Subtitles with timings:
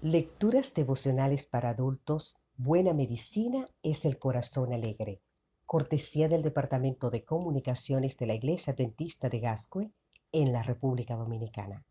[0.00, 2.40] Lecturas devocionales para adultos.
[2.56, 5.20] Buena medicina es el corazón alegre.
[5.66, 9.90] Cortesía del Departamento de Comunicaciones de la Iglesia Dentista de Gascue
[10.30, 11.84] en la República Dominicana.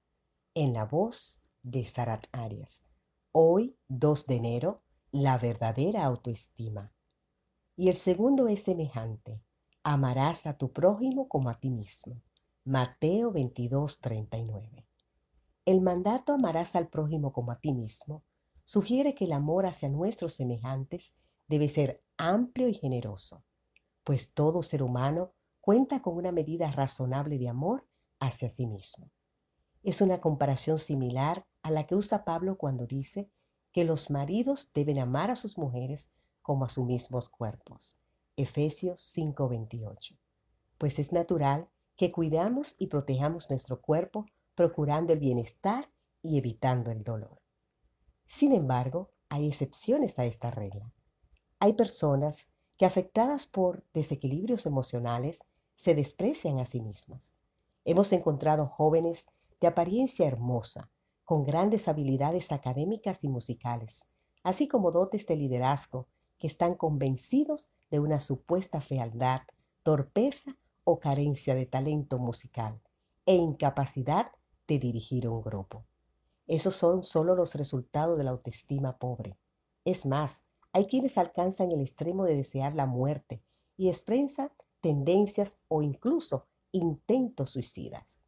[0.53, 2.85] En la voz de Sarat Arias.
[3.33, 4.81] Hoy, 2 de enero,
[5.11, 6.93] la verdadera autoestima.
[7.75, 9.41] Y el segundo es semejante.
[9.83, 12.21] Amarás a tu prójimo como a ti mismo.
[12.63, 14.86] Mateo 22, 39.
[15.67, 18.23] El mandato amarás al prójimo como a ti mismo
[18.63, 21.17] sugiere que el amor hacia nuestros semejantes
[21.49, 23.43] debe ser amplio y generoso,
[24.05, 27.85] pues todo ser humano cuenta con una medida razonable de amor
[28.21, 29.11] hacia sí mismo.
[29.83, 33.29] Es una comparación similar a la que usa Pablo cuando dice
[33.73, 37.99] que los maridos deben amar a sus mujeres como a sus mismos cuerpos.
[38.37, 40.17] Efesios 5:28.
[40.77, 45.87] Pues es natural que cuidamos y protejamos nuestro cuerpo procurando el bienestar
[46.23, 47.39] y evitando el dolor.
[48.25, 50.91] Sin embargo, hay excepciones a esta regla.
[51.59, 57.35] Hay personas que afectadas por desequilibrios emocionales se desprecian a sí mismas.
[57.85, 59.29] Hemos encontrado jóvenes
[59.61, 60.89] de apariencia hermosa,
[61.23, 64.07] con grandes habilidades académicas y musicales,
[64.41, 66.07] así como dotes de liderazgo
[66.39, 69.41] que están convencidos de una supuesta fealdad,
[69.83, 72.81] torpeza o carencia de talento musical
[73.27, 74.31] e incapacidad
[74.67, 75.85] de dirigir un grupo.
[76.47, 79.37] Esos son solo los resultados de la autoestima pobre.
[79.85, 83.41] Es más, hay quienes alcanzan el extremo de desear la muerte
[83.77, 84.51] y expresan
[84.81, 88.21] tendencias o incluso intentos suicidas.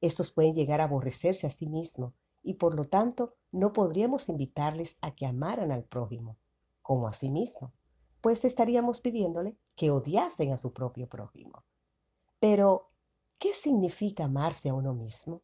[0.00, 4.98] Estos pueden llegar a aborrecerse a sí mismos y por lo tanto no podríamos invitarles
[5.02, 6.38] a que amaran al prójimo
[6.82, 7.72] como a sí mismo,
[8.20, 11.64] pues estaríamos pidiéndole que odiasen a su propio prójimo.
[12.38, 12.90] Pero,
[13.38, 15.42] ¿qué significa amarse a uno mismo?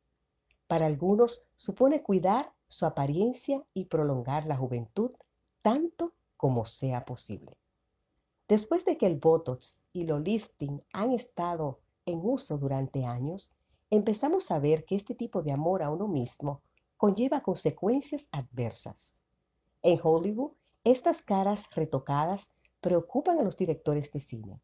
[0.67, 5.13] Para algunos supone cuidar su apariencia y prolongar la juventud
[5.63, 7.57] tanto como sea posible.
[8.49, 13.53] Después de que el Botox y lo lifting han estado en uso durante años,
[13.91, 16.63] empezamos a ver que este tipo de amor a uno mismo
[16.97, 19.19] conlleva consecuencias adversas.
[19.83, 20.53] En Hollywood,
[20.85, 24.61] estas caras retocadas preocupan a los directores de cine,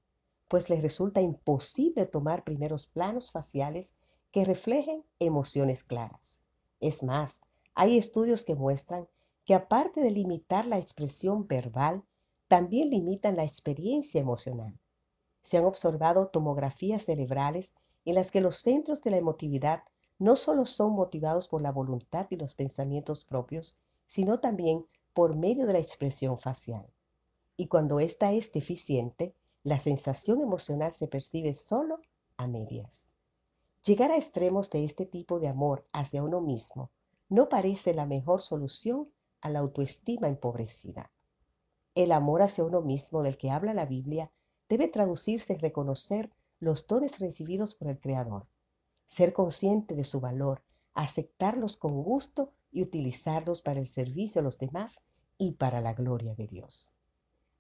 [0.49, 3.97] pues les resulta imposible tomar primeros planos faciales
[4.33, 6.43] que reflejen emociones claras.
[6.81, 7.43] Es más,
[7.75, 9.07] hay estudios que muestran
[9.45, 12.05] que aparte de limitar la expresión verbal,
[12.49, 14.79] también limitan la experiencia emocional.
[15.41, 19.85] Se han observado tomografías cerebrales en las que los centros de la emotividad
[20.19, 25.67] no solo son motivados por la voluntad y los pensamientos propios, sino también por medio
[25.67, 26.87] de la expresión facial.
[27.57, 32.01] Y cuando ésta es deficiente, la sensación emocional se percibe solo
[32.37, 33.11] a medias.
[33.85, 36.93] Llegar a extremos de este tipo de amor hacia uno mismo
[37.29, 39.11] no parece la mejor solución
[39.41, 41.11] a la autoestima empobrecida.
[41.97, 44.31] El amor hacia uno mismo del que habla la Biblia
[44.69, 48.47] debe traducirse en reconocer los dones recibidos por el Creador,
[49.05, 50.63] ser consciente de su valor,
[50.95, 55.07] aceptarlos con gusto y utilizarlos para el servicio a los demás
[55.39, 56.95] y para la gloria de Dios.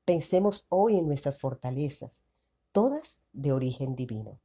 [0.04, 2.26] Pensemos hoy en nuestras fortalezas,
[2.70, 4.38] todas de origen divino.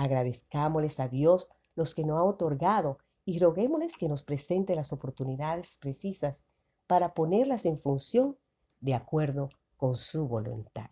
[0.00, 2.96] Agradezcámosles a Dios los que nos ha otorgado
[3.26, 6.46] y roguémosles que nos presente las oportunidades precisas
[6.86, 8.38] para ponerlas en función
[8.80, 10.88] de acuerdo con su voluntad.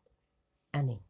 [0.73, 1.08] Amén.